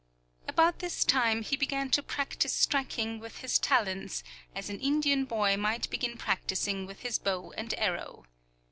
About 0.47 0.79
this 0.79 1.03
time 1.05 1.43
he 1.43 1.55
began 1.55 1.91
to 1.91 2.01
practice 2.01 2.53
striking 2.53 3.19
with 3.19 3.37
his 3.41 3.59
talons, 3.59 4.23
as 4.55 4.67
an 4.67 4.79
Indian 4.79 5.25
boy 5.25 5.55
might 5.57 5.87
begin 5.91 6.17
practicing 6.17 6.87
with 6.87 7.01
his 7.01 7.19
bow 7.19 7.53
and 7.55 7.71
arrow. 7.77 8.25